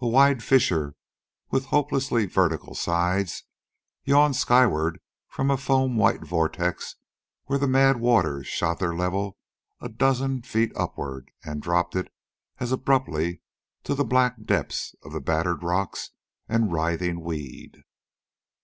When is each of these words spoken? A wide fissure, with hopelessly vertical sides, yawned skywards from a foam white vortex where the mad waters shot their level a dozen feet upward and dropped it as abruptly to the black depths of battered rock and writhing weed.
A 0.00 0.08
wide 0.08 0.42
fissure, 0.42 0.96
with 1.52 1.66
hopelessly 1.66 2.26
vertical 2.26 2.74
sides, 2.74 3.44
yawned 4.02 4.34
skywards 4.34 4.98
from 5.28 5.52
a 5.52 5.56
foam 5.56 5.96
white 5.96 6.22
vortex 6.24 6.96
where 7.44 7.60
the 7.60 7.68
mad 7.68 8.00
waters 8.00 8.48
shot 8.48 8.80
their 8.80 8.92
level 8.96 9.38
a 9.80 9.88
dozen 9.88 10.42
feet 10.42 10.72
upward 10.74 11.30
and 11.44 11.62
dropped 11.62 11.94
it 11.94 12.12
as 12.58 12.72
abruptly 12.72 13.40
to 13.84 13.94
the 13.94 14.04
black 14.04 14.42
depths 14.42 14.96
of 15.04 15.24
battered 15.24 15.62
rock 15.62 15.96
and 16.48 16.72
writhing 16.72 17.20
weed. 17.20 17.84